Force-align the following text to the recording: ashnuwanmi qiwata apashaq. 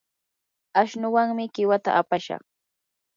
ashnuwanmi 0.81 1.43
qiwata 1.53 1.91
apashaq. 2.01 2.43